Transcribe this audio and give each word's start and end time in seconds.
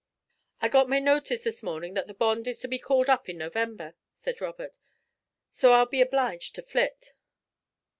'I 0.61 0.69
got 0.69 0.89
my 0.89 0.97
notice 0.97 1.43
this 1.43 1.61
morning 1.61 1.93
that 1.93 2.07
the 2.07 2.15
bond 2.15 2.47
is 2.47 2.57
to 2.61 2.67
be 2.67 2.79
called 2.79 3.07
up 3.07 3.29
in 3.29 3.37
November,' 3.37 3.93
said 4.15 4.41
Robert. 4.41 4.79
'So 5.51 5.73
I'll 5.73 5.85
be 5.85 6.01
obliged 6.01 6.55
to 6.55 6.63
flit.' 6.63 7.13